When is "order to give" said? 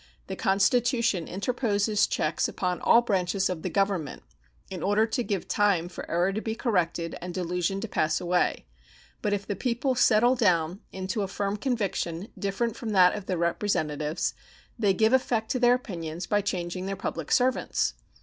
4.81-5.47